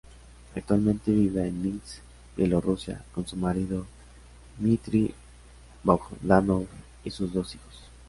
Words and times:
Actualmente 0.55 1.11
vive 1.11 1.47
en 1.47 1.61
Minsk, 1.61 1.99
Bielorrusia, 2.35 3.05
con 3.13 3.27
su 3.27 3.35
marido 3.37 3.85
Dmitry 4.57 5.13
Bogdanov 5.83 6.65
y 7.03 7.11
sus 7.11 7.31
dos 7.31 7.53
hijos. 7.53 7.83